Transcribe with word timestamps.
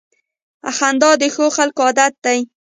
•خندا 0.77 1.11
د 1.21 1.23
ښو 1.33 1.45
خلکو 1.57 1.81
عادت 1.87 2.13
دی. 2.25 2.39